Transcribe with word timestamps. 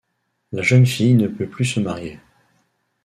La 0.51 0.63
jeune 0.63 0.87
fille 0.87 1.13
ne 1.13 1.27
peut 1.27 1.47
plus 1.47 1.65
se 1.65 1.79
marier. 1.79 2.17